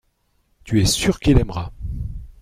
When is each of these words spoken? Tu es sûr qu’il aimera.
Tu 0.63 0.81
es 0.81 0.87
sûr 0.87 1.19
qu’il 1.19 1.37
aimera. 1.37 1.71